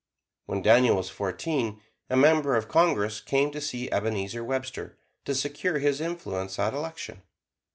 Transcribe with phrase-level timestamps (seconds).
[0.47, 5.77] When Daniel was fourteen, a member of Congress came to see Ebenezer Webster, to secure
[5.77, 7.21] his influence at election.